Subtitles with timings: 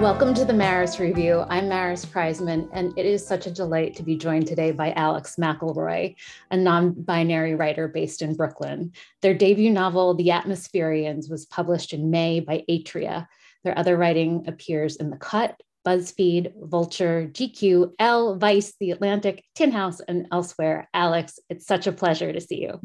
[0.00, 1.44] Welcome to the Maris Review.
[1.48, 5.36] I'm Maris Kreisman, and it is such a delight to be joined today by Alex
[5.36, 6.16] McElroy,
[6.50, 8.92] a non binary writer based in Brooklyn.
[9.22, 13.28] Their debut novel, The Atmospherians, was published in May by Atria.
[13.62, 19.70] Their other writing appears in The Cut, BuzzFeed, Vulture, GQ, Elle, Vice, The Atlantic, Tin
[19.70, 20.88] House, and elsewhere.
[20.92, 22.80] Alex, it's such a pleasure to see you.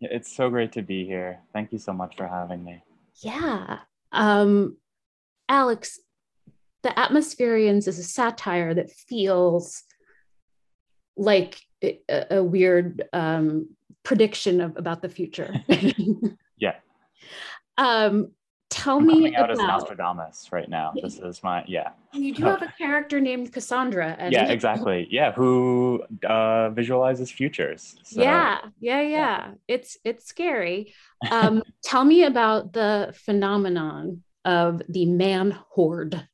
[0.00, 1.40] It's so great to be here.
[1.52, 2.82] Thank you so much for having me.
[3.22, 3.80] Yeah.
[4.12, 4.76] Um,
[5.48, 5.98] Alex,
[6.84, 9.82] the Atmospherians is a satire that feels
[11.16, 11.98] like a,
[12.30, 13.70] a weird um,
[14.02, 15.54] prediction of, about the future.
[16.58, 16.74] yeah.
[17.78, 18.32] Um,
[18.68, 20.92] tell I'm me coming out about, as Nostradamus right now.
[21.02, 21.92] This is my yeah.
[22.12, 24.14] You do have a character named Cassandra.
[24.18, 25.08] And yeah, exactly.
[25.10, 27.96] Yeah, who uh, visualizes futures.
[28.04, 29.50] So, yeah, yeah, yeah, yeah.
[29.68, 30.92] It's it's scary.
[31.30, 36.28] Um, tell me about the phenomenon of the man horde.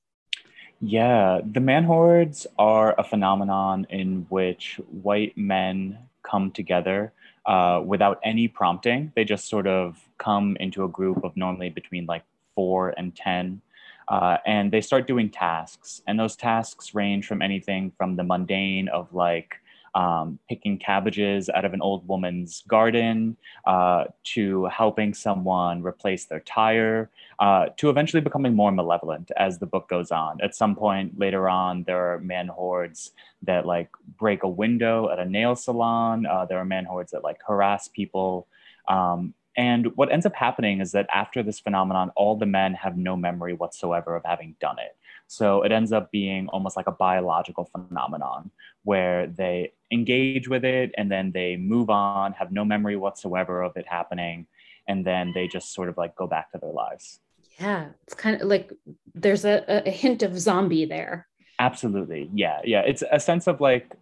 [0.81, 7.13] Yeah, the man hordes are a phenomenon in which white men come together
[7.45, 9.13] uh, without any prompting.
[9.15, 12.23] They just sort of come into a group of normally between like
[12.55, 13.61] four and 10.
[14.09, 16.01] Uh, and they start doing tasks.
[16.07, 19.57] And those tasks range from anything from the mundane of like
[19.95, 23.37] um, picking cabbages out of an old woman's garden,
[23.67, 29.67] uh, to helping someone replace their tire, uh, to eventually becoming more malevolent as the
[29.67, 30.41] book goes on.
[30.41, 33.13] At some point later on, there are man hordes
[33.43, 36.27] that like break a window at a nail salon.
[36.27, 38.47] Uh, there are man hordes that like harass people.
[38.89, 42.97] Um, and what ends up happening is that after this phenomenon, all the men have
[42.97, 44.97] no memory whatsoever of having done it.
[45.27, 48.51] So it ends up being almost like a biological phenomenon
[48.85, 53.77] where they engage with it and then they move on, have no memory whatsoever of
[53.77, 54.47] it happening,
[54.89, 57.21] and then they just sort of like go back to their lives.
[57.59, 58.73] Yeah, it's kind of like
[59.15, 61.29] there's a, a hint of zombie there.
[61.59, 62.31] Absolutely.
[62.35, 62.61] Yeah.
[62.65, 62.81] Yeah.
[62.81, 63.93] It's a sense of like,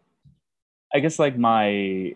[0.94, 2.14] I guess like my,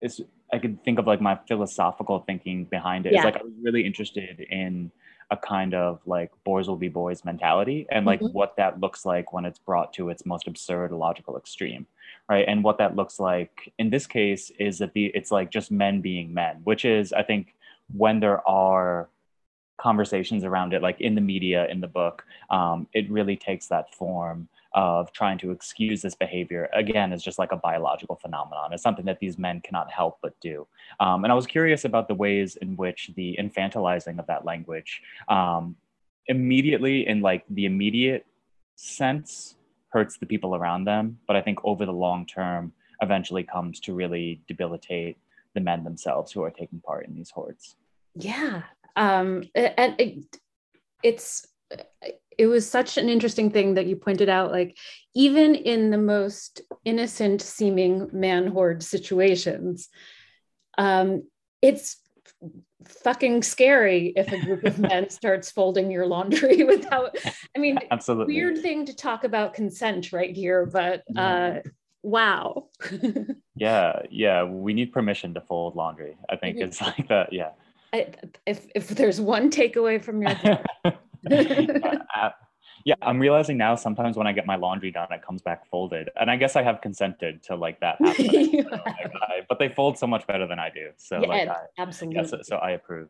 [0.00, 0.20] it's,
[0.52, 3.12] I could think of like my philosophical thinking behind it.
[3.12, 3.20] Yeah.
[3.20, 4.92] It's like I was really interested in
[5.32, 8.34] a kind of like boys will be boys mentality and like mm-hmm.
[8.34, 11.86] what that looks like when it's brought to its most absurd logical extreme
[12.28, 15.70] right and what that looks like in this case is that the it's like just
[15.70, 17.54] men being men which is i think
[17.94, 19.08] when there are
[19.78, 23.92] conversations around it like in the media in the book um, it really takes that
[23.94, 28.72] form of trying to excuse this behavior again is just like a biological phenomenon.
[28.72, 30.66] It's something that these men cannot help but do.
[31.00, 35.00] Um, and i was curious about the ways in which the infantilizing of that language
[35.28, 35.76] um,
[36.26, 38.26] immediately in like the immediate
[38.76, 39.56] sense
[39.90, 42.72] hurts the people around them but i think over the long term
[43.02, 45.18] eventually comes to really debilitate
[45.54, 47.76] the men themselves who are taking part in these hordes.
[48.14, 48.62] Yeah.
[48.96, 50.38] Um, and it,
[51.02, 51.46] it's
[52.38, 54.76] it was such an interesting thing that you pointed out like
[55.14, 59.88] even in the most innocent seeming man horde situations
[60.78, 61.24] um,
[61.60, 61.98] it's
[62.86, 67.16] fucking scary if a group of men starts folding your laundry without
[67.54, 71.58] i mean absolutely weird thing to talk about consent right here but uh
[72.02, 72.68] wow.
[73.56, 74.44] yeah, yeah.
[74.44, 76.16] We need permission to fold laundry.
[76.28, 77.32] I think it's like that.
[77.32, 77.50] Yeah.
[77.92, 78.08] I,
[78.46, 80.34] if if there's one takeaway from your
[81.30, 82.32] yeah,
[82.84, 86.10] yeah, I'm realizing now sometimes when I get my laundry done, it comes back folded.
[86.20, 88.64] And I guess I have consented to like that happening.
[88.64, 90.90] like, I, but they fold so much better than I do.
[90.96, 92.20] So yeah, like I, absolutely.
[92.20, 93.08] Yeah, so, so, I approve.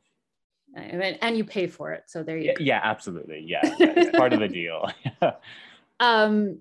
[0.74, 2.04] And, and you pay for it.
[2.06, 2.64] So there you yeah, go.
[2.64, 3.44] Yeah, absolutely.
[3.46, 3.60] Yeah.
[3.78, 4.90] yeah it's part of the deal.
[6.00, 6.58] um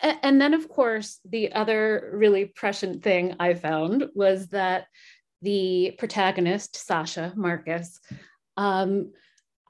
[0.00, 4.86] and then of course the other really prescient thing I found was that
[5.42, 8.00] the protagonist, Sasha Marcus,
[8.56, 9.12] um,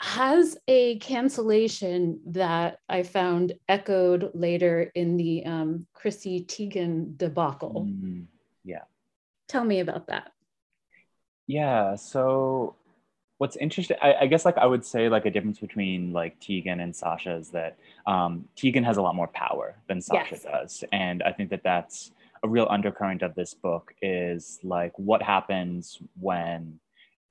[0.01, 7.87] has a cancellation that I found echoed later in the um, Chrissy Teigen debacle.
[7.89, 8.27] Mm,
[8.65, 8.83] yeah.
[9.49, 10.33] Tell me about that.
[11.49, 11.97] Yeah.
[11.97, 12.77] So
[13.39, 16.81] what's interesting, I, I, guess like I would say like a difference between like Teigen
[16.83, 20.43] and Sasha is that um, Teigen has a lot more power than Sasha yes.
[20.45, 20.85] does.
[20.93, 22.13] And I think that that's
[22.45, 26.79] a real undercurrent of this book is like what happens when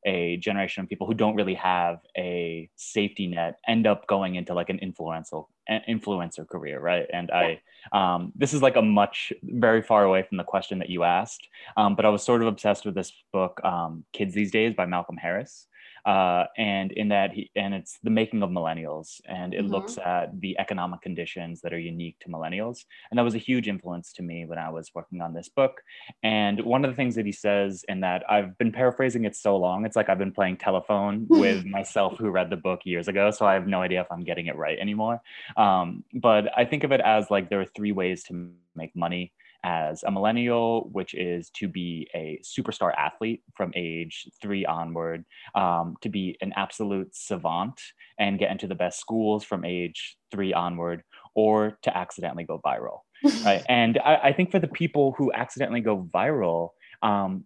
[0.05, 4.53] a generation of people who don't really have a safety net end up going into
[4.53, 5.49] like an influential
[5.89, 7.37] influencer career right and yeah.
[7.37, 7.61] i
[7.91, 11.47] um, this is like a much very far away from the question that you asked
[11.75, 14.85] um, but i was sort of obsessed with this book um, kids these days by
[14.85, 15.67] malcolm harris
[16.05, 19.73] uh, and in that he and it's the making of millennials and it mm-hmm.
[19.73, 22.85] looks at the economic conditions that are unique to millennials.
[23.09, 25.81] And that was a huge influence to me when i was working on this book.
[26.23, 29.57] And one of the things that he says in that i've been paraphrasing it so
[29.57, 33.31] long it's like i've been playing telephone with myself who read the book years ago
[33.31, 35.21] so i have no idea if i'm getting it right anymore.
[35.55, 39.31] Um, but i think of it as like there are three ways to make money
[39.63, 45.25] as a millennial, which is to be a superstar athlete from age three onward,
[45.55, 47.79] um, to be an absolute savant
[48.19, 51.03] and get into the best schools from age three onward,
[51.35, 52.99] or to accidentally go viral.
[53.45, 53.63] right.
[53.69, 56.69] And I, I, think for the people who accidentally go viral,
[57.01, 57.45] um,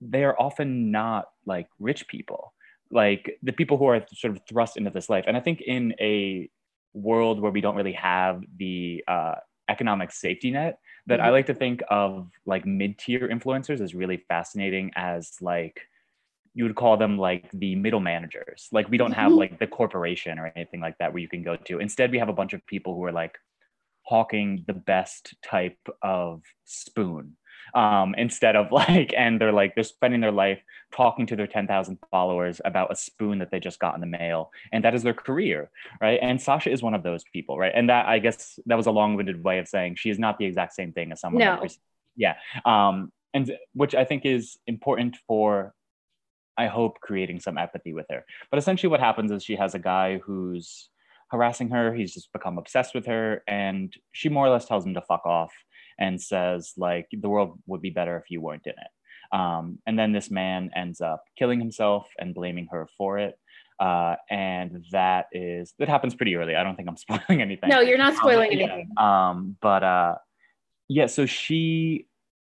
[0.00, 2.52] they're often not like rich people,
[2.90, 5.24] like the people who are sort of thrust into this life.
[5.26, 6.48] And I think in a
[6.94, 9.34] world where we don't really have the uh,
[9.68, 11.26] economic safety net, that mm-hmm.
[11.26, 15.80] I like to think of like mid-tier influencers as really fascinating as like
[16.54, 18.68] you would call them like the middle managers.
[18.72, 19.38] Like we don't have mm-hmm.
[19.38, 21.78] like the corporation or anything like that where you can go to.
[21.78, 23.38] Instead, we have a bunch of people who are like
[24.02, 27.36] hawking the best type of spoon
[27.74, 30.60] um, instead of like, and they're like, they're spending their life
[30.92, 34.50] talking to their 10,000 followers about a spoon that they just got in the mail.
[34.72, 35.70] And that is their career,
[36.00, 36.18] right?
[36.20, 37.72] And Sasha is one of those people, right?
[37.74, 40.38] And that, I guess, that was a long winded way of saying she is not
[40.38, 41.40] the exact same thing as someone.
[41.40, 41.64] No.
[42.16, 42.34] Yeah.
[42.64, 45.74] Um, and which I think is important for,
[46.56, 48.24] I hope, creating some empathy with her.
[48.50, 50.90] But essentially, what happens is she has a guy who's
[51.30, 51.94] harassing her.
[51.94, 53.42] He's just become obsessed with her.
[53.46, 55.52] And she more or less tells him to fuck off
[56.00, 59.36] and says like the world would be better if you weren't in it.
[59.38, 63.38] Um, and then this man ends up killing himself and blaming her for it.
[63.78, 66.56] Uh, and that is that happens pretty early.
[66.56, 67.68] I don't think i'm spoiling anything.
[67.68, 68.90] No you're not spoiling um, anything.
[68.96, 69.28] yeah.
[69.28, 70.14] um, but uh,
[70.88, 72.06] yeah so she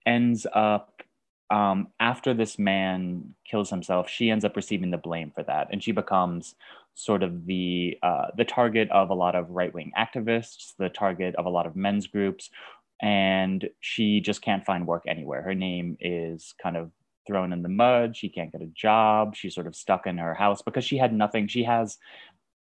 [0.07, 1.03] ends up
[1.51, 5.83] um, after this man kills himself, she ends up receiving the blame for that, and
[5.83, 6.55] she becomes
[6.95, 11.35] sort of the uh, the target of a lot of right wing activists, the target
[11.37, 12.51] of a lot of men's groups
[13.01, 15.43] and she just can't find work anywhere.
[15.43, 16.91] Her name is kind of
[17.27, 18.17] thrown in the mud.
[18.17, 19.37] She can't get a job.
[19.37, 21.47] She's sort of stuck in her house because she had nothing.
[21.47, 21.99] She has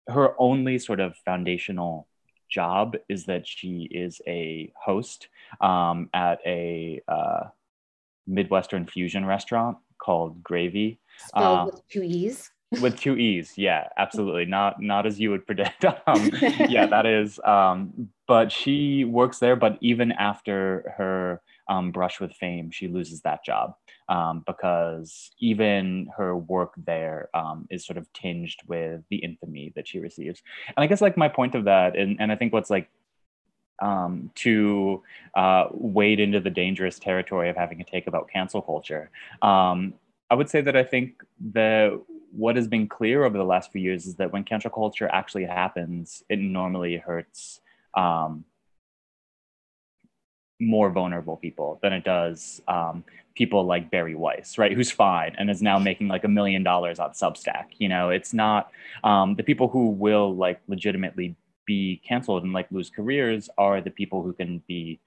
[0.08, 2.06] her only sort of foundational
[2.50, 5.28] job is that she is a host
[5.60, 7.44] um, at a uh,
[8.26, 11.00] Midwestern fusion restaurant called Gravy.
[11.18, 14.44] Spelled uh, with two E's with two e's yeah absolutely.
[14.44, 15.84] Not not as you would predict.
[16.06, 16.30] Um,
[16.68, 22.32] yeah that is um, but she works there but even after her um, brush with
[22.32, 23.74] fame she loses that job
[24.08, 29.86] um, because even her work there um, is sort of tinged with the infamy that
[29.86, 30.42] she receives.
[30.68, 32.88] And i guess like my point of that and, and i think what's like
[33.80, 35.02] um, to
[35.36, 39.10] uh, wade into the dangerous territory of having a take about cancel culture
[39.42, 39.94] um,
[40.30, 41.22] I would say that I think
[41.52, 45.08] the what has been clear over the last few years is that when cancel culture
[45.12, 47.60] actually happens, it normally hurts
[47.94, 48.44] um,
[50.60, 53.04] more vulnerable people than it does um,
[53.34, 54.72] people like Bari Weiss, right?
[54.72, 57.66] Who's fine and is now making like a million dollars on Substack.
[57.78, 58.70] You know, it's not
[59.04, 63.90] um, the people who will like legitimately be canceled and like lose careers are the
[63.90, 64.98] people who can be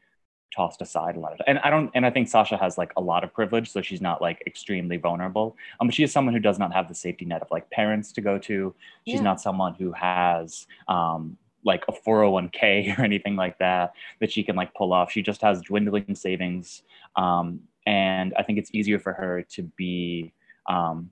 [0.54, 3.02] tossed aside a lot of and i don't and i think sasha has like a
[3.02, 6.40] lot of privilege so she's not like extremely vulnerable um but she is someone who
[6.40, 8.74] does not have the safety net of like parents to go to
[9.06, 9.22] she's yeah.
[9.22, 14.56] not someone who has um like a 401k or anything like that that she can
[14.56, 15.12] like pull off.
[15.12, 16.84] She just has dwindling savings.
[17.16, 20.34] Um, and I think it's easier for her to be
[20.70, 21.12] um,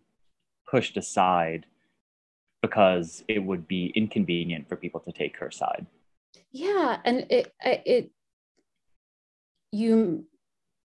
[0.68, 1.66] pushed aside
[2.62, 5.86] because it would be inconvenient for people to take her side.
[6.52, 8.12] Yeah, and it it
[9.72, 10.26] you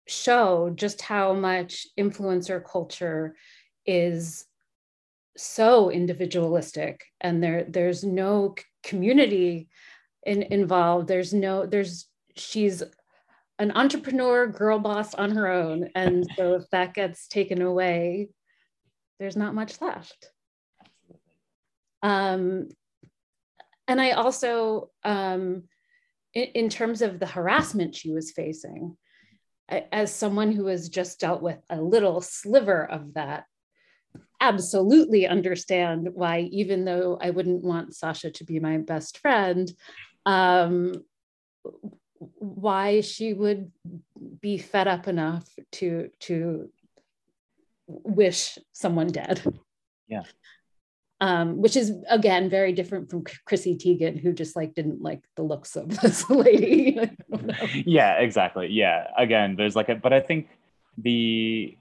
[0.07, 3.35] show just how much influencer culture
[3.85, 4.45] is
[5.35, 9.69] so individualistic and there there's no community
[10.25, 11.07] in, involved.
[11.07, 12.83] There's no there's she's
[13.59, 15.89] an entrepreneur girl boss on her own.
[15.95, 18.29] And so if that gets taken away
[19.19, 20.31] there's not much left.
[22.03, 22.69] Um,
[23.87, 25.63] and i also um,
[26.43, 28.95] in, terms of the harassment she was facing
[29.69, 33.45] as someone who has just dealt with a little sliver of that
[34.39, 39.69] absolutely understand why, even though I wouldn't want Sasha to be my best friend,
[40.25, 41.03] um,
[42.13, 43.71] why she would
[44.41, 46.69] be fed up enough to to
[47.87, 49.41] wish someone dead.
[50.07, 50.23] Yeah.
[51.19, 55.41] Um, which is again very different from Chrissy Teigen, who just like didn't like the
[55.41, 57.09] looks of this lady.
[57.73, 58.67] yeah, exactly.
[58.67, 60.47] Yeah, again, there's like a, but I think
[60.95, 61.75] the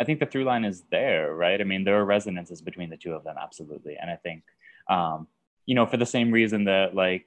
[0.00, 1.60] I think the through line is there, right?
[1.60, 3.96] I mean, there are resonances between the two of them, absolutely.
[4.00, 4.42] And I think,
[4.88, 5.28] um,
[5.66, 7.26] you know, for the same reason that like,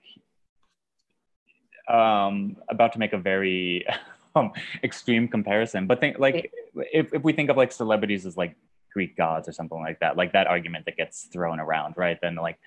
[1.88, 3.86] um, about to make a very
[4.36, 4.52] um,
[4.84, 8.56] extreme comparison, but think like if, if we think of like celebrities as like
[8.94, 12.20] Greek gods or something like that, like that argument that gets thrown around, right?
[12.22, 12.58] Then like,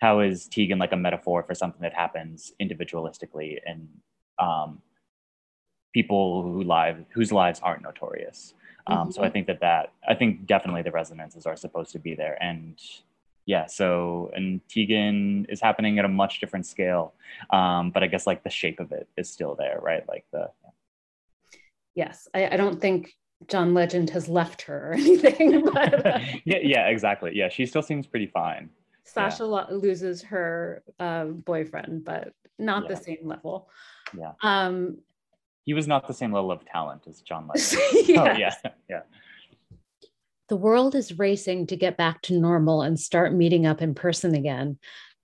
[0.00, 3.88] how is Teigen like a metaphor for something that happens individualistically and
[4.38, 4.80] um,
[5.92, 8.54] people who live whose lives aren't notorious?
[8.86, 9.10] Um, mm-hmm.
[9.10, 12.42] So I think that that I think definitely the resonances are supposed to be there,
[12.42, 12.78] and
[13.46, 13.66] yeah.
[13.66, 17.12] So and Teigen is happening at a much different scale,
[17.50, 20.06] um, but I guess like the shape of it is still there, right?
[20.08, 20.50] Like the.
[20.64, 20.70] Yeah.
[21.96, 23.16] Yes, I, I don't think
[23.48, 25.68] John Legend has left her or anything.
[25.72, 27.32] But, uh, yeah, yeah, exactly.
[27.34, 28.70] Yeah, she still seems pretty fine.
[29.04, 29.74] Sasha yeah.
[29.74, 32.88] loses her uh, boyfriend, but not yeah.
[32.88, 33.68] the same level.
[34.16, 34.32] Yeah.
[34.42, 34.98] Um,
[35.64, 38.18] he was not the same level of talent as John Legend.
[38.18, 38.54] Oh yeah,
[38.88, 39.02] yeah.
[40.48, 44.34] The world is racing to get back to normal and start meeting up in person
[44.34, 44.78] again.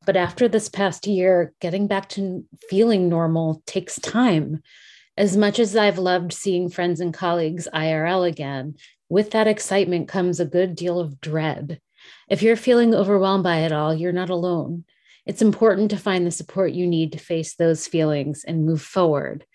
[0.05, 4.63] But after this past year, getting back to feeling normal takes time.
[5.19, 8.75] As much as I've loved seeing friends and colleagues IRL again,
[9.09, 11.81] with that excitement comes a good deal of dread.
[12.29, 14.85] If you're feeling overwhelmed by it all, you're not alone.
[15.25, 19.47] It's important to find the support you need to face those feelings and move forward.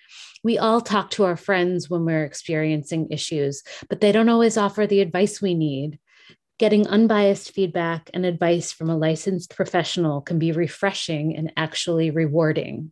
[0.43, 4.87] We all talk to our friends when we're experiencing issues, but they don't always offer
[4.87, 5.99] the advice we need.
[6.57, 12.91] Getting unbiased feedback and advice from a licensed professional can be refreshing and actually rewarding.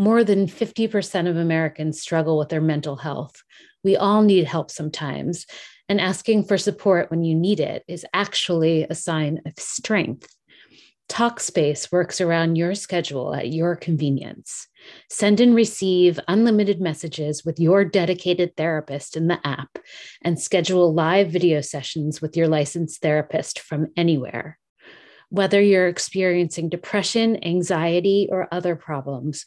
[0.00, 3.42] More than 50% of Americans struggle with their mental health.
[3.84, 5.44] We all need help sometimes,
[5.90, 10.26] and asking for support when you need it is actually a sign of strength.
[11.10, 14.68] Talkspace works around your schedule at your convenience.
[15.10, 19.76] Send and receive unlimited messages with your dedicated therapist in the app
[20.22, 24.59] and schedule live video sessions with your licensed therapist from anywhere.
[25.30, 29.46] Whether you're experiencing depression, anxiety, or other problems,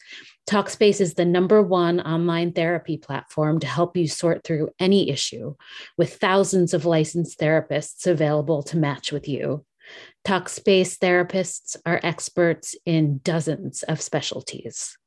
[0.50, 5.56] Talkspace is the number one online therapy platform to help you sort through any issue,
[5.98, 9.66] with thousands of licensed therapists available to match with you.
[10.25, 14.98] Talkspace therapists are experts in dozens of specialties.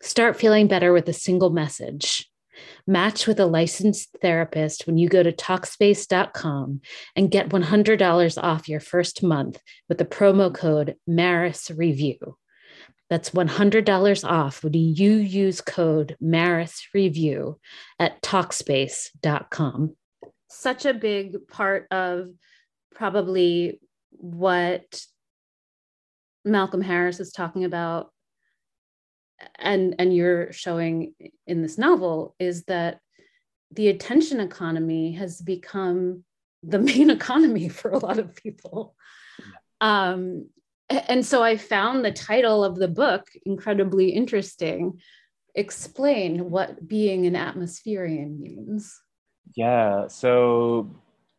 [0.00, 2.30] Start feeling better with a single message.
[2.86, 6.80] Match with a licensed therapist when you go to Talkspace.com
[7.16, 12.36] and get $100 off your first month with the promo code Maris Review.
[13.10, 17.58] That's $100 off when you use code Maris Review
[17.98, 19.96] at Talkspace.com.
[20.50, 22.28] Such a big part of
[22.94, 25.02] probably what
[26.44, 28.10] Malcolm Harris is talking about
[29.58, 31.14] and and you're showing
[31.46, 33.00] in this novel is that
[33.72, 36.24] the attention economy has become
[36.62, 38.94] the main economy for a lot of people
[39.80, 40.48] um,
[40.90, 45.00] and so i found the title of the book incredibly interesting
[45.54, 49.00] explain what being an atmospherian means
[49.54, 50.88] yeah so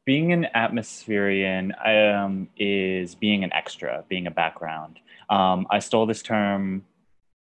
[0.10, 4.98] being an atmospherian um, is being an extra, being a background.
[5.29, 6.84] Um, I stole this term.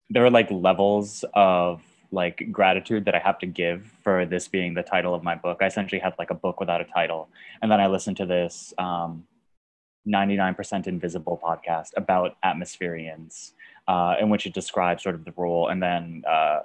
[0.10, 1.82] There are like levels of
[2.12, 5.58] like gratitude that I have to give for this being the title of my book.
[5.62, 7.30] I essentially had like a book without a title,
[7.62, 9.26] and then I listened to this um,
[10.08, 13.54] 99% Invisible podcast about atmospherians.
[13.88, 15.68] uh, in which it describes sort of the role.
[15.68, 16.62] And then uh,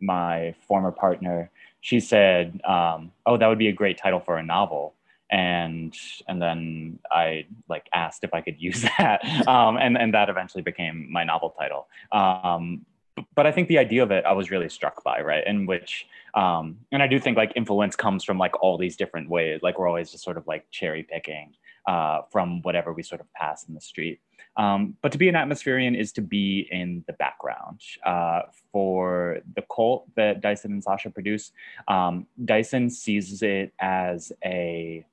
[0.00, 4.42] my former partner, she said, um, "Oh, that would be a great title for a
[4.42, 4.93] novel."
[5.30, 5.96] And
[6.28, 10.62] and then I like asked if I could use that, um, and and that eventually
[10.62, 11.88] became my novel title.
[12.12, 12.86] Um,
[13.34, 15.46] but I think the idea of it I was really struck by, right?
[15.46, 19.28] In which, um, and I do think like influence comes from like all these different
[19.28, 19.60] ways.
[19.62, 21.54] Like we're always just sort of like cherry picking
[21.86, 24.20] uh, from whatever we sort of pass in the street.
[24.56, 27.80] Um, but to be an atmospherian is to be in the background.
[28.04, 31.52] Uh, for the cult that Dyson and Sasha produce,
[31.88, 35.04] um, Dyson sees it as a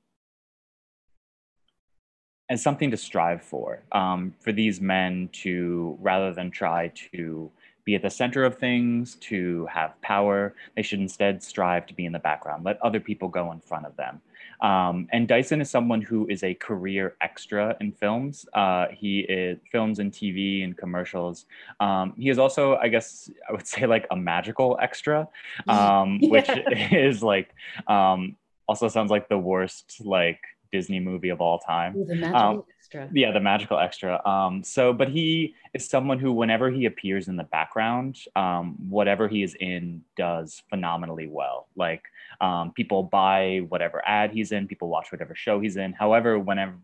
[2.52, 3.82] as something to strive for.
[3.92, 7.50] Um, for these men to rather than try to
[7.84, 10.54] be at the center of things, to have power.
[10.76, 13.86] They should instead strive to be in the background, let other people go in front
[13.86, 14.20] of them.
[14.60, 18.46] Um, and Dyson is someone who is a career extra in films.
[18.52, 21.46] Uh, he is films and TV and commercials.
[21.80, 25.26] Um, he is also, I guess, I would say like a magical extra,
[25.68, 26.28] um, yeah.
[26.28, 26.50] which
[26.92, 27.52] is like
[27.88, 28.36] um,
[28.68, 30.40] also sounds like the worst like
[30.72, 31.94] Disney movie of all time.
[32.06, 33.10] the magical um, extra.
[33.12, 34.26] Yeah, the magical extra.
[34.26, 39.28] Um, so, but he is someone who, whenever he appears in the background, um, whatever
[39.28, 41.68] he is in does phenomenally well.
[41.76, 42.02] Like
[42.40, 45.92] um, people buy whatever ad he's in, people watch whatever show he's in.
[45.92, 46.74] However, whenever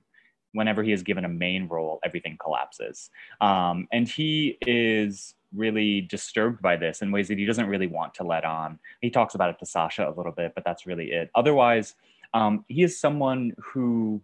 [0.52, 3.10] whenever he is given a main role, everything collapses.
[3.40, 8.14] Um, and he is really disturbed by this in ways that he doesn't really want
[8.14, 8.78] to let on.
[9.00, 11.30] He talks about it to Sasha a little bit, but that's really it.
[11.34, 11.94] Otherwise,
[12.34, 14.22] um, he is someone who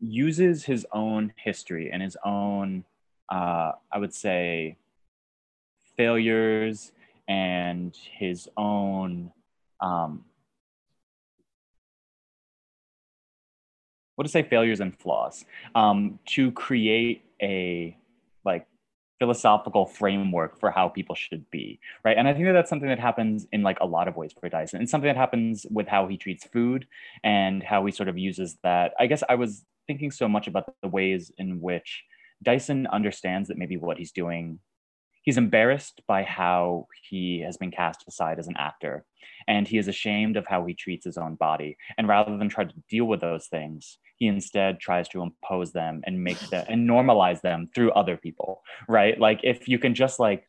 [0.00, 2.84] uses his own history and his own,
[3.30, 4.76] uh, I would say,
[5.96, 6.92] failures
[7.28, 9.32] and his own.
[9.80, 10.24] Um,
[14.16, 15.44] what to say failures and flaws
[15.76, 17.96] um, to create a
[18.44, 18.66] like
[19.18, 22.16] philosophical framework for how people should be right?
[22.16, 24.48] And i think that that's something that happens in like a lot of ways for
[24.48, 24.80] dyson.
[24.80, 26.86] And something that happens with how he treats food
[27.24, 28.92] and how he sort of uses that.
[28.98, 32.04] I guess i was thinking so much about the ways in which
[32.42, 34.60] dyson understands that maybe what he's doing
[35.28, 39.04] he's embarrassed by how he has been cast aside as an actor
[39.46, 41.76] and he is ashamed of how he treats his own body.
[41.98, 46.00] And rather than try to deal with those things he instead tries to impose them
[46.04, 49.20] and make them and normalize them through other people right?
[49.20, 50.48] Like if you can just like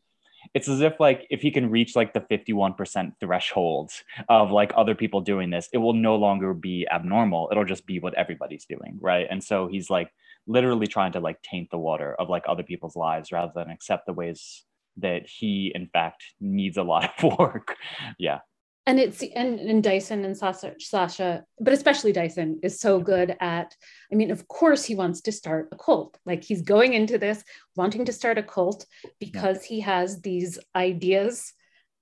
[0.54, 3.90] it's as if like if he can reach like the 51% threshold
[4.30, 7.50] of like other people doing this it will no longer be abnormal.
[7.52, 9.26] It'll just be what everybody's doing right?
[9.30, 10.10] And so he's like
[10.46, 14.06] literally trying to like taint the water of like other people's lives rather than accept
[14.06, 14.64] the ways
[14.96, 17.76] that he in fact needs a lot of work
[18.18, 18.40] yeah
[18.86, 23.76] and it's and, and Dyson and Sasha, Sasha, but especially Dyson is so good at.
[24.10, 26.18] I mean, of course, he wants to start a cult.
[26.24, 27.44] Like he's going into this
[27.76, 28.86] wanting to start a cult
[29.20, 31.52] because he has these ideas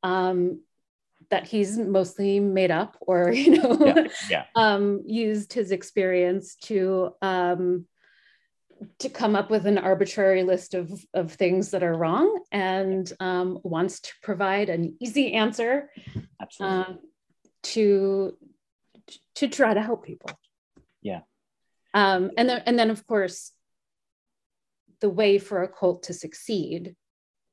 [0.02, 0.62] um,
[1.30, 4.44] that he's mostly made up or you know yeah, yeah.
[4.54, 7.86] um, used his experience to um,
[8.98, 13.58] to come up with an arbitrary list of, of things that are wrong and um,
[13.62, 15.90] wants to provide an easy answer
[16.60, 16.94] uh,
[17.62, 18.36] to
[19.34, 20.30] to try to help people.
[21.02, 21.20] Yeah.
[21.94, 23.52] Um, and then and then of course,
[25.00, 26.94] the way for a cult to succeed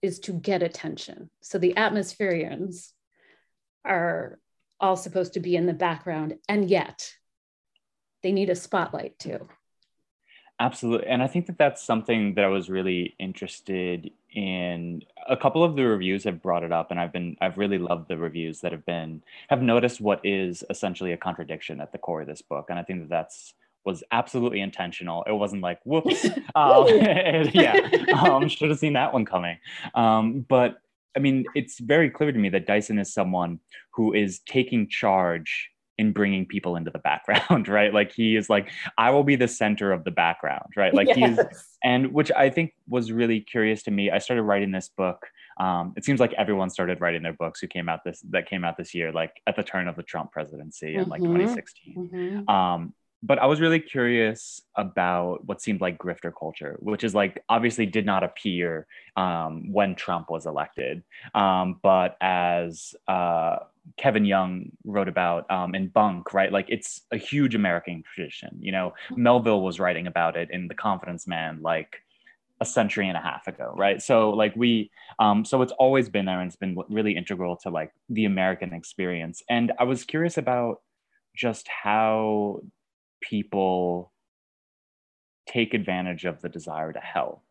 [0.01, 1.29] is to get attention.
[1.41, 2.93] So the atmospherians
[3.83, 4.39] are
[4.79, 7.11] all supposed to be in the background, and yet
[8.23, 9.47] they need a spotlight too.
[10.59, 11.07] Absolutely.
[11.07, 15.03] And I think that that's something that I was really interested in.
[15.27, 18.07] A couple of the reviews have brought it up and I've been I've really loved
[18.07, 22.21] the reviews that have been have noticed what is essentially a contradiction at the core
[22.21, 23.53] of this book and I think that that's
[23.85, 25.23] was absolutely intentional.
[25.27, 26.25] It wasn't like whoops.
[26.55, 26.87] um,
[27.53, 27.77] yeah.
[28.17, 29.57] Um, should have seen that one coming.
[29.93, 30.77] Um, but
[31.15, 33.59] I mean, it's very clear to me that Dyson is someone
[33.91, 37.93] who is taking charge in bringing people into the background, right?
[37.93, 40.93] Like he is like, I will be the center of the background, right?
[40.93, 41.38] Like yes.
[41.38, 41.39] he's,
[41.84, 44.12] and which I think was really curious to me.
[44.12, 45.25] I started writing this book.
[45.60, 48.65] Um, it seems like everyone started writing their books who came out this that came
[48.65, 51.03] out this year, like at the turn of the Trump presidency mm-hmm.
[51.03, 52.10] in like 2016.
[52.13, 52.49] Mm-hmm.
[52.49, 52.93] Um,
[53.25, 57.88] but I was really curious about what seemed like grifter culture, which is like obviously
[57.88, 58.85] did not appear
[59.17, 63.57] um, when Trump was elected, um, but as uh,
[63.97, 66.51] Kevin Young wrote about um, in Bunk, right?
[66.51, 68.57] Like it's a huge American tradition.
[68.59, 71.97] You know, Melville was writing about it in The Confidence Man, like
[72.61, 74.01] a century and a half ago, right?
[74.01, 77.71] So like we, um, so it's always been there and it's been really integral to
[77.71, 79.41] like the American experience.
[79.49, 80.81] And I was curious about
[81.35, 82.61] just how
[83.21, 84.12] people
[85.47, 87.43] take advantage of the desire to help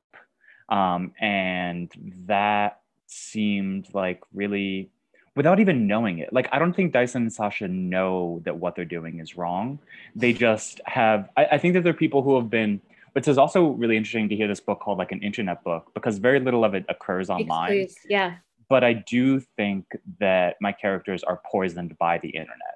[0.68, 1.90] Um, and
[2.26, 4.90] that seemed like really
[5.36, 6.32] without even knowing it.
[6.32, 9.80] Like, I don't think Dyson and Sasha know that what they're doing is wrong.
[10.14, 12.80] They just have, I, I think that there are people who have been,
[13.12, 16.18] which is also really interesting to hear this book called like an internet book because
[16.18, 17.68] very little of it occurs online.
[17.68, 18.36] Please, yeah.
[18.68, 19.86] But I do think
[20.20, 22.73] that my characters are poisoned by the internet.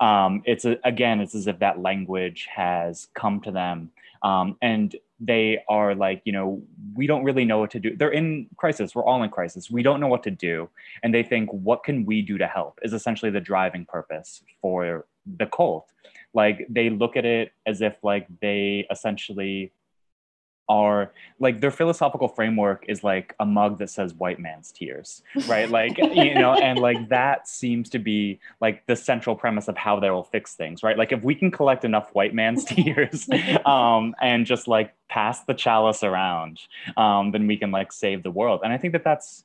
[0.00, 3.90] Um, it's a, again, it's as if that language has come to them
[4.22, 6.62] um, and they are like, you know,
[6.94, 7.96] we don't really know what to do.
[7.96, 8.94] They're in crisis.
[8.94, 9.70] We're all in crisis.
[9.70, 10.68] We don't know what to do.
[11.02, 15.06] And they think, what can we do to help is essentially the driving purpose for
[15.36, 15.90] the cult.
[16.34, 19.72] Like they look at it as if like they essentially
[20.68, 25.70] are like their philosophical framework is like a mug that says white man's tears right?
[25.70, 29.98] Like you know and like that seems to be like the central premise of how
[30.00, 30.96] they will fix things right?
[30.96, 33.28] Like if we can collect enough white man's tears
[33.64, 36.60] um and just like pass the chalice around
[36.96, 38.60] um then we can like save the world.
[38.64, 39.44] And i think that that's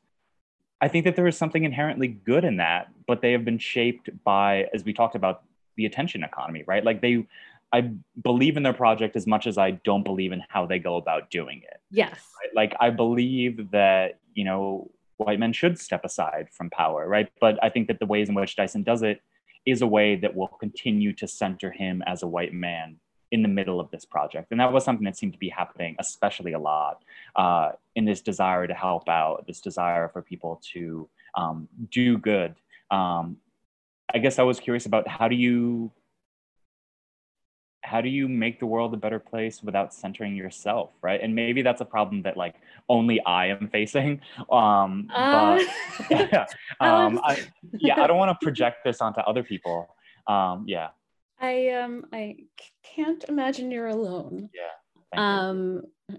[0.82, 4.10] i think that there is something inherently good in that but they have been shaped
[4.24, 5.44] by as we talked about
[5.76, 6.84] the attention economy right?
[6.84, 7.26] Like they
[7.74, 7.90] I
[8.22, 11.32] believe in their project as much as I don't believe in how they go about
[11.32, 11.82] doing it.
[11.90, 12.12] Yes.
[12.40, 12.56] Right?
[12.56, 17.30] Like I believe that, you know, white men should step aside from power, right?
[17.42, 19.22] But I think that the ways in which Dyson does it
[19.66, 22.98] is a way that will continue to center him as a white man
[23.32, 24.52] in the middle of this project.
[24.52, 27.04] And that was something that seemed to be happening especially a lot
[27.36, 32.54] uh, in this desire to help out, this desire for people to um, do good.
[32.92, 33.38] Um,
[34.14, 35.92] I guess I was curious about how do you
[37.84, 41.62] how do you make the world a better place without centering yourself right and maybe
[41.62, 42.56] that's a problem that like
[42.90, 44.20] only i am facing
[44.52, 45.60] um uh,
[46.10, 46.46] but yeah,
[46.80, 47.40] um, I,
[47.78, 49.88] yeah i don't want to project this onto other people
[50.28, 50.90] um yeah
[51.40, 52.38] i um i
[52.84, 56.18] can't imagine you're alone yeah um you.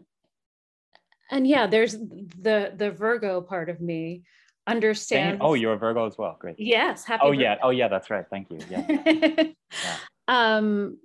[1.31, 4.22] and yeah there's the the virgo part of me
[4.66, 7.42] understands oh you're a virgo as well great yes happy oh virgo.
[7.42, 8.87] yeah oh yeah that's right thank you yeah,
[9.53, 9.96] yeah.
[10.29, 10.96] um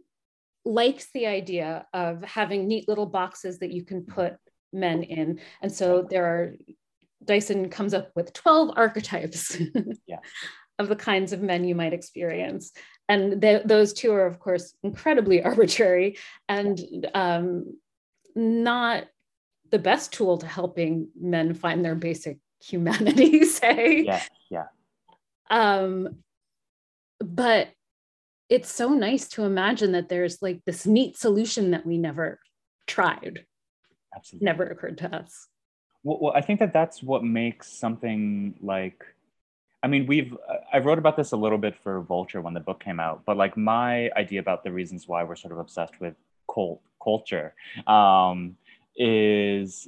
[0.69, 4.35] likes the idea of having neat little boxes that you can put
[4.71, 5.39] men in.
[5.63, 6.55] And so there are,
[7.25, 9.59] Dyson comes up with 12 archetypes
[10.07, 10.19] yeah.
[10.77, 12.71] of the kinds of men you might experience.
[13.07, 16.79] And th- those two are, of course, incredibly arbitrary and
[17.15, 17.75] um,
[18.35, 19.05] not
[19.71, 24.03] the best tool to helping men find their basic humanity, say.
[24.03, 24.65] Yeah, yeah.
[25.49, 26.17] Um,
[27.19, 27.69] but
[28.49, 32.39] it's so nice to imagine that there's like this neat solution that we never
[32.87, 33.45] tried.
[34.15, 34.45] Absolutely.
[34.45, 35.47] never occurred to us.
[36.03, 39.03] Well, well, i think that that's what makes something like
[39.83, 40.35] i mean we've
[40.71, 43.35] i wrote about this a little bit for vulture when the book came out but
[43.35, 46.15] like my idea about the reasons why we're sort of obsessed with
[46.53, 47.53] cult culture
[47.87, 48.55] um,
[48.95, 49.87] is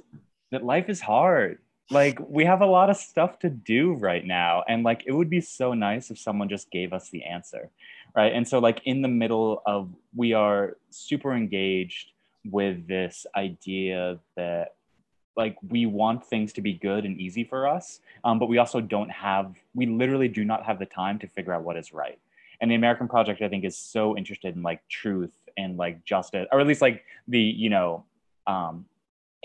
[0.51, 1.59] that life is hard.
[1.89, 5.29] Like we have a lot of stuff to do right now and like it would
[5.29, 7.69] be so nice if someone just gave us the answer
[8.15, 12.11] right and so like in the middle of we are super engaged
[12.49, 14.75] with this idea that
[15.37, 18.81] like we want things to be good and easy for us um, but we also
[18.81, 22.19] don't have we literally do not have the time to figure out what is right
[22.59, 26.47] and the american project i think is so interested in like truth and like justice
[26.51, 28.03] or at least like the you know
[28.47, 28.85] um,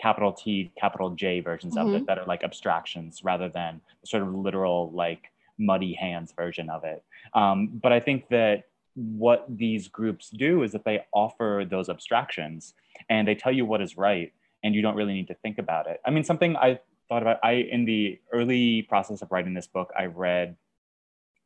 [0.00, 1.88] capital T, capital J versions mm-hmm.
[1.88, 2.04] of it mm-hmm.
[2.06, 7.02] that are like abstractions rather than sort of literal like muddy hands version of it.
[7.34, 8.64] Um, but I think that
[8.94, 12.74] what these groups do is that they offer those abstractions
[13.08, 14.32] and they tell you what is right
[14.64, 16.00] and you don't really need to think about it.
[16.04, 19.92] I mean, something I thought about, I, in the early process of writing this book,
[19.96, 20.56] I read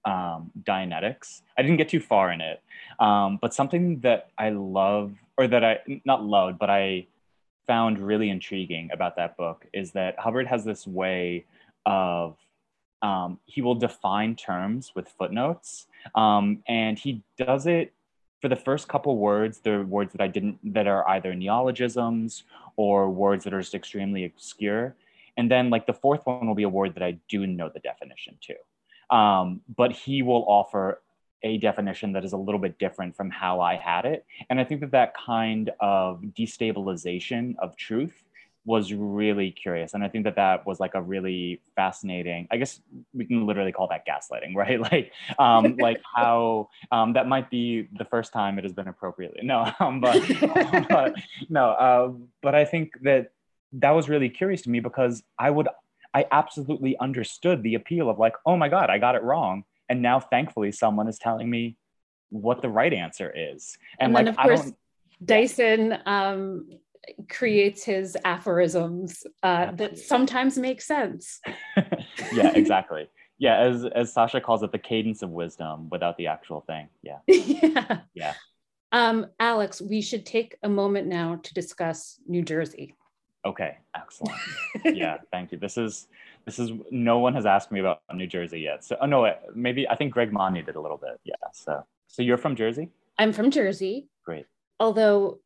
[0.04, 1.42] um, Dianetics.
[1.58, 2.62] I didn't get too far in it,
[2.98, 7.06] um, but something that I love, or that I, not loved, but I
[7.66, 11.44] found really intriguing about that book is that Hubbard has this way
[11.84, 12.36] of
[13.02, 17.92] um, he will define terms with footnotes, um, and he does it
[18.40, 19.60] for the first couple words.
[19.60, 22.44] They're words that I didn't that are either neologisms
[22.76, 24.96] or words that are just extremely obscure,
[25.36, 27.80] and then like the fourth one will be a word that I do know the
[27.80, 29.16] definition to.
[29.16, 31.00] Um, but he will offer
[31.42, 34.26] a definition that is a little bit different from how I had it.
[34.48, 38.24] And I think that that kind of destabilization of truth
[38.64, 39.94] was really curious.
[39.94, 42.80] And I think that that was like a really fascinating, I guess
[43.14, 44.80] we can literally call that gaslighting, right?
[44.80, 49.40] Like, um, like how um, that might be the first time it has been appropriately.
[49.50, 50.22] No, um, but,
[50.88, 51.14] but
[51.48, 53.32] no, uh, but I think that
[53.72, 55.68] that was really curious to me because I would,
[56.14, 60.00] I absolutely understood the appeal of like, oh my God, I got it wrong and
[60.00, 61.76] now thankfully someone is telling me
[62.30, 64.72] what the right answer is and, and then like, of course
[65.22, 66.66] dyson um,
[67.28, 71.40] creates his aphorisms uh, that sometimes make sense.
[72.32, 73.08] yeah, exactly.
[73.38, 76.88] Yeah, as as Sasha calls it, the cadence of wisdom without the actual thing.
[77.02, 77.18] Yeah.
[77.26, 78.00] yeah.
[78.14, 78.34] Yeah.
[78.92, 82.94] Um, Alex, we should take a moment now to discuss New Jersey.
[83.44, 84.38] Okay, excellent.
[84.84, 85.58] yeah, thank you.
[85.58, 86.08] This is
[86.44, 88.84] this is no one has asked me about New Jersey yet.
[88.84, 91.20] So, oh no, maybe I think Greg Money did a little bit.
[91.24, 91.34] Yeah.
[91.52, 92.90] So, so you're from Jersey?
[93.18, 94.08] I'm from Jersey.
[94.24, 94.46] Great.
[94.78, 95.38] Although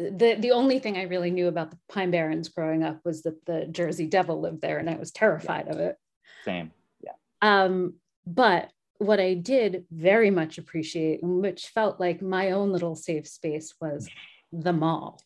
[0.00, 3.44] the the only thing I really knew about the Pine Barrens growing up was that
[3.46, 5.96] the Jersey Devil lived there, and I was terrified of it.
[6.44, 6.70] Same.
[7.02, 7.12] Yeah.
[7.42, 7.94] Um,
[8.26, 13.74] but what I did very much appreciate, which felt like my own little safe space,
[13.80, 14.08] was
[14.52, 15.20] the mall.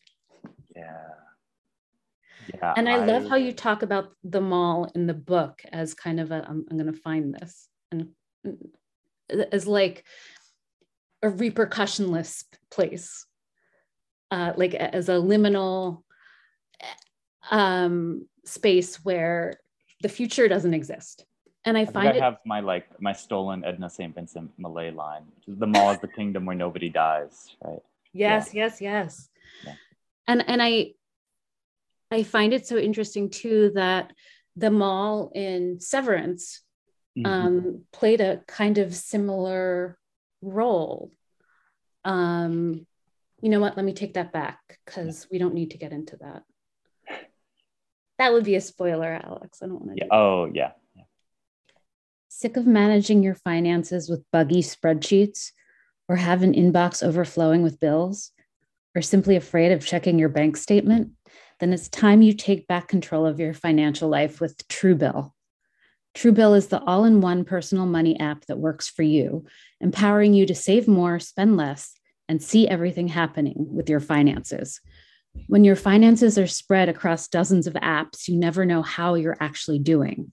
[0.75, 1.09] Yeah.
[2.53, 5.95] Yeah, and I, I, love how you talk about the mall in the book as
[5.95, 8.11] kind of a I'm, I'm going to find this and
[9.51, 10.05] as like
[11.23, 13.25] a repercussionless place,
[14.35, 16.03] uh, like as a liminal
[17.51, 19.59] um, space where
[20.01, 21.25] the future doesn't exist.
[21.63, 24.13] And I, I find I have my like my stolen Edna St.
[24.13, 25.23] Vincent Millay line.
[25.47, 27.79] The mall is the kingdom where nobody dies, right?
[28.13, 28.63] Yes, yeah.
[28.63, 29.29] yes, yes.
[29.65, 29.73] Yeah.
[30.27, 30.91] And and I
[32.11, 34.11] I find it so interesting too that
[34.55, 36.61] the mall in Severance
[37.17, 37.25] mm-hmm.
[37.25, 39.97] um, played a kind of similar
[40.41, 41.11] role.
[42.03, 42.85] Um,
[43.45, 43.77] you know what?
[43.77, 46.41] Let me take that back because we don't need to get into that.
[48.17, 49.59] That would be a spoiler, Alex.
[49.61, 50.03] I don't want to.
[50.03, 50.07] Yeah.
[50.09, 50.71] Oh, yeah.
[50.95, 51.03] yeah.
[52.27, 55.51] Sick of managing your finances with buggy spreadsheets
[56.09, 58.31] or have an inbox overflowing with bills
[58.95, 61.11] or simply afraid of checking your bank statement?
[61.59, 65.31] then it's time you take back control of your financial life with Truebill.
[66.13, 69.45] Truebill is the all in one personal money app that works for you,
[69.79, 71.93] empowering you to save more, spend less,
[72.27, 74.81] and see everything happening with your finances.
[75.47, 79.79] When your finances are spread across dozens of apps, you never know how you're actually
[79.79, 80.31] doing.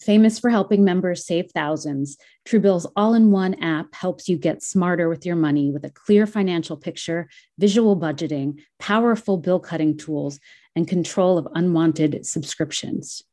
[0.00, 5.08] Famous for helping members save thousands, Truebill's all in one app helps you get smarter
[5.08, 10.38] with your money with a clear financial picture, visual budgeting, powerful bill cutting tools,
[10.76, 13.24] and control of unwanted subscriptions.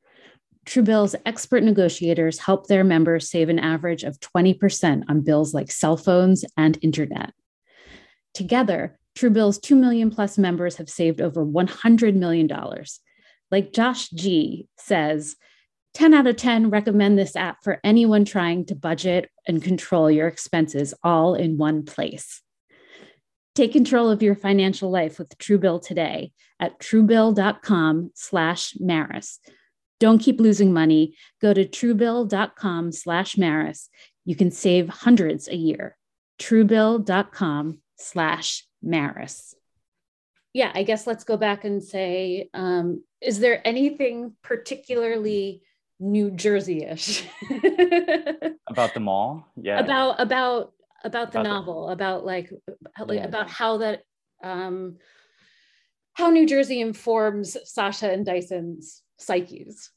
[0.65, 5.97] Truebill's expert negotiators help their members save an average of 20% on bills like cell
[5.97, 7.31] phones and internet.
[8.35, 12.49] Together, Truebill's 2 million plus members have saved over $100 million.
[13.49, 15.37] Like Josh G says,
[15.93, 20.27] 10 out of 10 recommend this app for anyone trying to budget and control your
[20.27, 22.41] expenses all in one place.
[23.55, 29.39] Take control of your financial life with Truebill today at truebill.com slash Maris.
[30.01, 31.15] Don't keep losing money.
[31.41, 33.89] Go to truebill.com slash Maris.
[34.25, 35.95] You can save hundreds a year.
[36.39, 39.55] Truebill.com slash Maris.
[40.53, 45.61] Yeah, I guess let's go back and say, um, is there anything particularly
[45.99, 47.25] New Jersey-ish.
[48.69, 49.47] about the mall?
[49.55, 49.79] Yeah.
[49.79, 51.93] About about about the about novel, the...
[51.93, 52.51] about like,
[52.99, 53.25] like yeah.
[53.25, 54.01] about how that
[54.43, 54.97] um
[56.13, 59.91] how New Jersey informs Sasha and Dyson's psyches.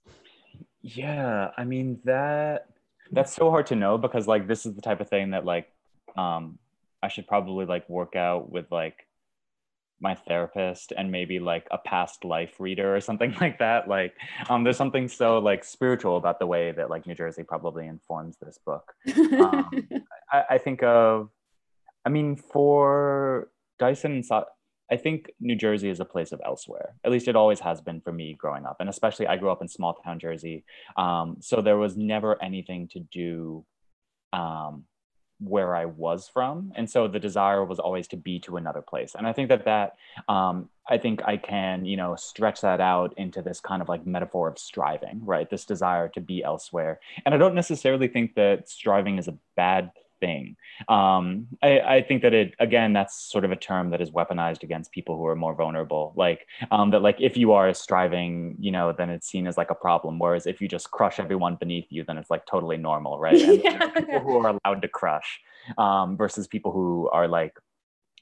[0.83, 2.67] Yeah, I mean that
[3.11, 5.69] that's so hard to know because like this is the type of thing that like
[6.17, 6.59] um
[7.03, 9.07] I should probably like work out with like
[10.01, 13.89] my therapist and maybe like a past life reader or something like that.
[13.89, 14.15] Like
[14.49, 18.37] um, there's something so like spiritual about the way that like new jersey probably informs
[18.41, 18.93] this book.
[19.17, 19.71] Um,
[20.33, 21.31] I, I, think of
[22.05, 24.45] i mean for dyson and
[24.91, 26.95] i think new jersey is a place of elsewhere.
[27.05, 29.63] At least it always has been for me growing up and especially i grew up
[29.63, 30.65] in small town jersey.
[30.97, 33.65] Um, so there was never anything to do
[34.33, 34.85] um,
[35.41, 36.73] where I was from.
[36.75, 39.15] And so the desire was always to be to another place.
[39.15, 39.97] And I think that that,
[40.29, 44.07] um, I think I can, you know, stretch that out into this kind of like
[44.07, 45.49] metaphor of striving, right?
[45.49, 46.99] This desire to be elsewhere.
[47.25, 50.57] And I don't necessarily think that striving is a bad thing.
[50.89, 54.63] Um, I, I, think that it again, that's sort of a term that is weaponized
[54.63, 56.13] against people who are more vulnerable.
[56.17, 59.71] Like um, that, like if you are striving, you know, then it's seen as like
[59.71, 60.19] a problem.
[60.19, 63.41] Whereas if you just crush everyone beneath you, then it's like totally normal, right?
[63.49, 63.89] And yeah.
[63.89, 65.41] people who are allowed to crush
[65.77, 67.55] um, versus people who are like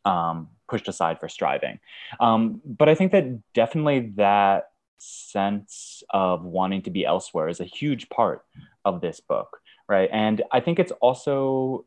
[0.04, 1.78] um, pushed aside for striving.
[2.20, 7.64] Um, but I think that definitely that sense of wanting to be elsewhere is a
[7.64, 8.44] huge part
[8.85, 10.09] of this book right?
[10.12, 11.85] And I think it's also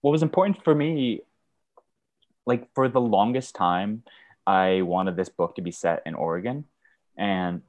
[0.00, 1.20] what was important for me,
[2.46, 4.02] like for the longest time,
[4.46, 6.64] I wanted this book to be set in Oregon.
[7.16, 7.62] And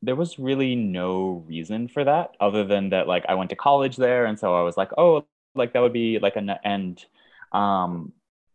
[0.00, 3.96] there was really no reason for that other than that, like, I went to college
[3.96, 4.24] there.
[4.26, 7.04] And so I was like, oh, like that would be like an end.
[7.52, 8.12] Um,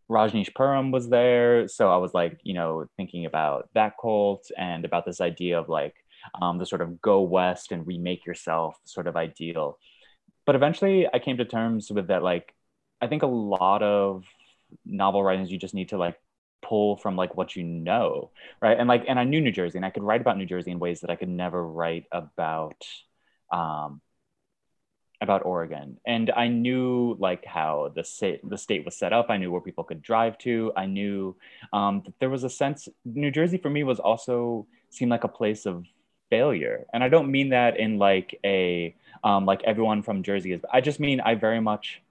[0.10, 1.68] Rajneeshpuram was there.
[1.68, 5.70] So I was like, you know, thinking about that cult and about this idea of
[5.70, 5.96] like
[6.42, 9.78] um, the sort of go west and remake yourself sort of ideal.
[10.46, 12.54] But eventually I came to terms with that, like,
[13.02, 14.24] I think a lot of
[14.86, 16.18] novel writings, you just need to like
[16.62, 18.78] pull from like what you know, right?
[18.78, 20.80] And like, and I knew New Jersey and I could write about New Jersey in
[20.80, 22.84] ways that I could never write about
[23.52, 24.02] um,
[25.20, 25.98] about Oregon.
[26.06, 29.28] And I knew like how the state the state was set up.
[29.30, 30.72] I knew where people could drive to.
[30.76, 31.36] I knew
[31.74, 35.30] um, that there was a sense New Jersey for me was also seemed like a
[35.30, 35.86] place of
[36.30, 36.86] failure.
[36.94, 40.62] And I don't mean that in like a um, like everyone from Jersey is.
[40.72, 42.02] I just mean I very much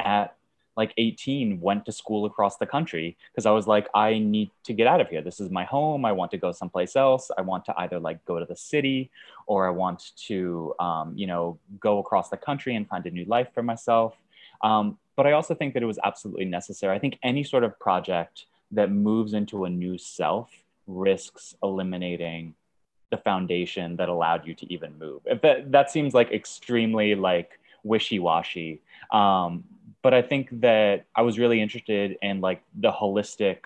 [0.00, 0.36] at
[0.76, 4.74] like 18 went to school across the country because I was like, I need to
[4.74, 5.22] get out of here.
[5.22, 6.04] This is my home.
[6.04, 7.30] I want to go someplace else.
[7.36, 9.10] I want to either like go to the city
[9.46, 13.24] or I want to, um, you know, go across the country and find a new
[13.24, 14.16] life for myself.
[14.62, 16.94] Um, but I also think that it was absolutely necessary.
[16.94, 20.50] I think any sort of project that moves into a new self
[20.86, 22.54] risks eliminating
[23.10, 25.22] the foundation that allowed you to even move.
[25.42, 28.82] That, that seems like extremely like wishy-washy.
[29.12, 29.64] Um,
[30.02, 33.58] but I think that I was really interested in like the holistic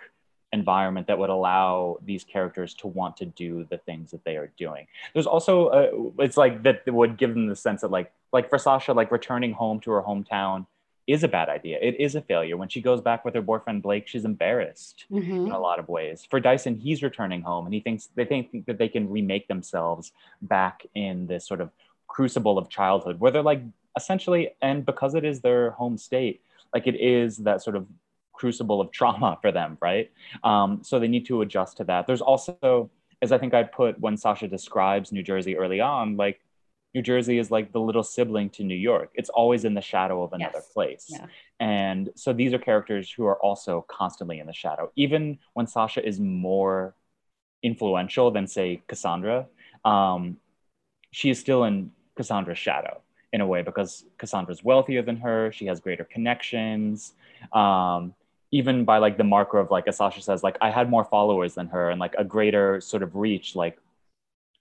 [0.52, 4.50] environment that would allow these characters to want to do the things that they are
[4.58, 4.86] doing.
[5.12, 8.58] There's also a, it's like that would give them the sense that like like for
[8.58, 10.66] Sasha like returning home to her hometown
[11.12, 11.78] is a bad idea.
[11.80, 12.56] It is a failure.
[12.56, 15.46] When she goes back with her boyfriend Blake, she's embarrassed mm-hmm.
[15.46, 16.26] in a lot of ways.
[16.28, 20.12] For Dyson, he's returning home and he thinks they think that they can remake themselves
[20.42, 21.70] back in this sort of
[22.08, 23.62] crucible of childhood where they're like
[23.96, 26.42] essentially, and because it is their home state,
[26.74, 27.86] like it is that sort of
[28.32, 30.10] crucible of trauma for them, right?
[30.44, 32.06] Um, so they need to adjust to that.
[32.06, 32.90] There's also,
[33.22, 36.40] as I think I put when Sasha describes New Jersey early on, like
[36.94, 39.10] New Jersey is like the little sibling to New York.
[39.14, 40.68] It's always in the shadow of another yes.
[40.72, 41.06] place.
[41.08, 41.26] Yeah.
[41.60, 44.90] And so these are characters who are also constantly in the shadow.
[44.96, 46.94] Even when Sasha is more
[47.62, 49.46] influential than, say, Cassandra,
[49.84, 50.38] um,
[51.12, 53.00] she is still in Cassandra's shadow
[53.32, 55.52] in a way because Cassandra's wealthier than her.
[55.52, 57.12] She has greater connections.
[57.52, 58.14] Um,
[58.52, 61.54] even by like the marker of like, as Sasha says, like I had more followers
[61.54, 63.54] than her and like a greater sort of reach.
[63.54, 63.78] Like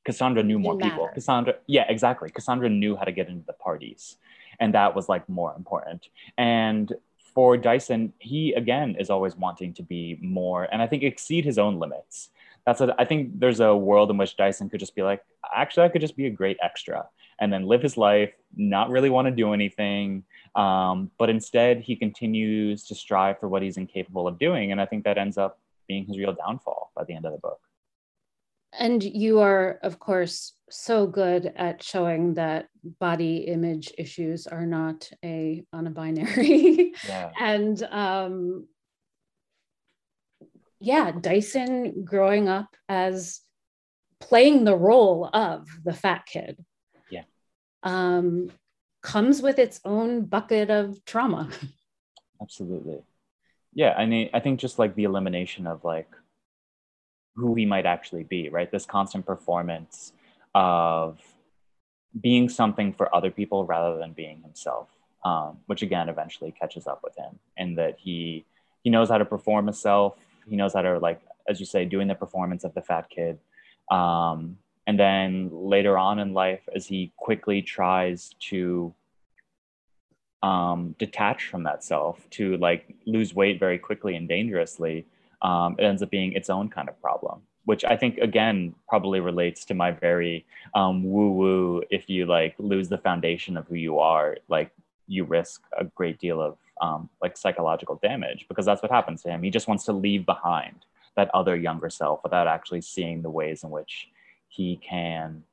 [0.10, 1.08] Cassandra knew more people.
[1.14, 2.32] Cassandra, yeah, exactly.
[2.32, 4.18] Cassandra knew how to get into the parties,
[4.60, 6.08] and that was like more important.
[6.36, 6.92] And
[7.36, 11.60] for Dyson, he again is always wanting to be more, and I think exceed his
[11.60, 12.30] own limits.
[12.66, 15.22] That's a, I think there's a world in which Dyson could just be like,
[15.56, 17.08] actually, I could just be a great extra
[17.40, 20.24] and then live his life, not really want to do anything.
[20.56, 24.72] Um, but instead, he continues to strive for what he's incapable of doing.
[24.72, 27.38] And I think that ends up being his real downfall by the end of the
[27.38, 27.62] book.
[28.78, 32.68] And you are, of course, so good at showing that
[33.00, 36.94] body image issues are not a on a binary.
[37.08, 37.32] Yeah.
[37.40, 38.68] and um,
[40.80, 43.42] yeah, Dyson growing up as
[44.20, 46.64] playing the role of the fat kid
[47.10, 47.24] Yeah.
[47.84, 48.52] um,
[49.02, 51.50] comes with its own bucket of trauma.
[52.42, 53.00] Absolutely.
[53.74, 56.10] Yeah, I mean, I think just like the elimination of like
[57.40, 58.72] who he might actually be, right?
[58.72, 60.14] This constant performance
[60.54, 61.20] of
[62.20, 64.90] being something for other people rather than being himself,
[65.24, 68.46] um, which again eventually catches up with him, and that he
[68.84, 70.18] he knows how to perform himself.
[70.48, 73.40] He knows how to like, as you say, doing the performance of the fat kid,
[73.92, 78.94] um, and then later on in life as he quickly tries to
[80.42, 85.06] um, detach from that self to like lose weight very quickly and dangerously
[85.42, 89.20] um, it ends up being its own kind of problem which i think again probably
[89.20, 93.76] relates to my very um, woo woo if you like lose the foundation of who
[93.76, 94.72] you are like
[95.08, 99.30] you risk a great deal of um, like psychological damage because that's what happens to
[99.30, 103.30] him he just wants to leave behind that other younger self without actually seeing the
[103.30, 104.08] ways in which
[104.48, 105.44] he can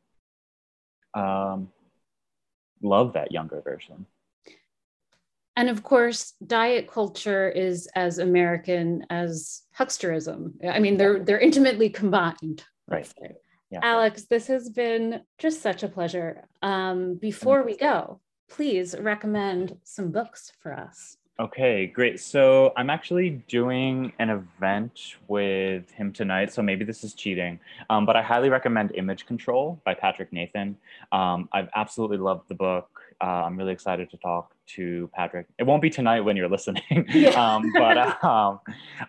[1.14, 1.68] um,
[2.82, 4.06] love that younger version.
[5.56, 10.52] And of course, diet culture is as American as hucksterism.
[10.68, 12.64] I mean, they're they're intimately combined.
[12.86, 13.10] Right.
[13.70, 13.80] Yeah.
[13.82, 16.44] Alex, this has been just such a pleasure.
[16.62, 21.16] Um, before we go, please recommend some books for us.
[21.38, 22.18] Okay, great.
[22.18, 26.52] So I'm actually doing an event with him tonight.
[26.52, 30.78] So maybe this is cheating, um, but I highly recommend Image Control by Patrick Nathan.
[31.12, 32.88] Um, I've absolutely loved the book.
[33.20, 35.46] Uh, I'm really excited to talk to Patrick.
[35.58, 37.30] It won't be tonight when you're listening, yeah.
[37.30, 38.60] um, but um,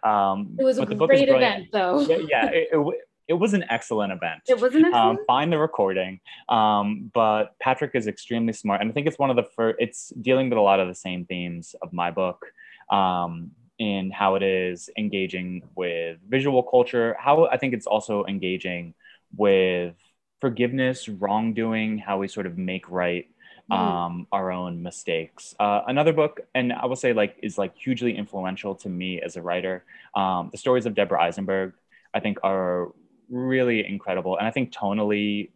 [0.04, 2.02] um, it was a great event, though.
[2.02, 2.96] yeah, yeah it, it,
[3.28, 4.42] it was an excellent event.
[4.48, 5.20] It was an um, excellent.
[5.28, 6.20] Find the recording.
[6.48, 9.78] Um, but Patrick is extremely smart, and I think it's one of the first.
[9.80, 12.46] It's dealing with a lot of the same themes of my book.
[12.92, 18.96] Um, in how it is engaging with visual culture, how I think it's also engaging
[19.36, 19.96] with
[20.42, 23.26] forgiveness, wrongdoing, how we sort of make right.
[23.72, 25.56] Um, our own mistakes.
[25.60, 29.36] Uh, another book, and I will say like is like hugely influential to me as
[29.36, 29.84] a writer.
[30.16, 31.74] Um, the stories of Deborah Eisenberg,
[32.14, 32.92] I think, are
[33.30, 35.50] really incredible, and I think tonally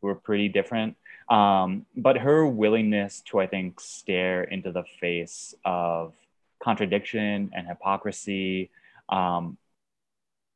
[0.00, 0.96] were pretty different.
[1.28, 6.12] Um, but her willingness to, I think, stare into the face of
[6.62, 8.70] contradiction and hypocrisy
[9.08, 9.56] um,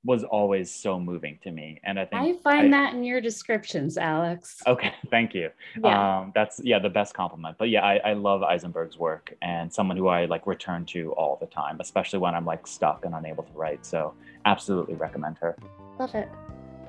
[0.07, 1.81] was always so moving to me.
[1.85, 4.63] And I think I find I, that in your descriptions, Alex.
[4.67, 5.51] Okay, thank you.
[5.83, 6.21] Yeah.
[6.21, 7.57] Um, that's yeah, the best compliment.
[7.59, 11.37] But yeah, I, I love Eisenberg's work and someone who I like return to all
[11.41, 13.85] the time, especially when I'm like stuck and unable to write.
[13.85, 15.57] So absolutely recommend her.
[15.99, 16.29] Love it.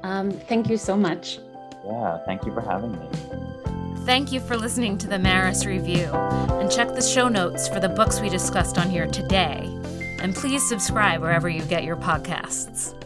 [0.04, 1.40] Um, thank you so much.
[1.86, 3.08] Yeah, thank you for having me.
[4.06, 7.90] Thank you for listening to the Maris Review, and check the show notes for the
[7.90, 9.64] books we discussed on here today.
[10.20, 12.97] And please subscribe wherever you get your podcasts.